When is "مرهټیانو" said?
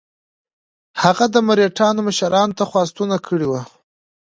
1.47-2.01